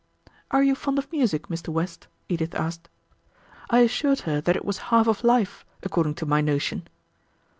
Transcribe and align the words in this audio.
"Are 0.49 0.63
you 0.63 0.73
fond 0.73 0.97
of 0.97 1.11
music, 1.11 1.45
Mr. 1.47 1.67
West?" 1.69 2.07
Edith 2.27 2.55
asked. 2.55 2.89
I 3.69 3.81
assured 3.81 4.21
her 4.21 4.41
that 4.41 4.55
it 4.55 4.65
was 4.65 4.79
half 4.89 5.07
of 5.07 5.23
life, 5.23 5.63
according 5.83 6.15
to 6.15 6.25
my 6.25 6.41
notion. 6.41 6.87